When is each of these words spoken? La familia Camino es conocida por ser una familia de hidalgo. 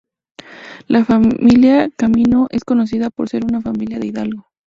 La 0.87 1.05
familia 1.05 1.91
Camino 1.95 2.47
es 2.49 2.63
conocida 2.63 3.11
por 3.11 3.29
ser 3.29 3.45
una 3.45 3.61
familia 3.61 3.99
de 3.99 4.07
hidalgo. 4.07 4.47